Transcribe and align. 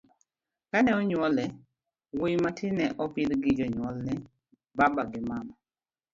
kane 0.71 0.91
onyuole, 0.99 1.45
wuoyi 2.17 2.37
matin 2.43 2.71
ne 2.77 2.85
opidh 3.03 3.33
gi 3.43 3.51
jonyuol 3.57 3.97
ne 4.07 4.13
baba 4.77 5.03
gi 5.11 5.19
mama 5.29 5.53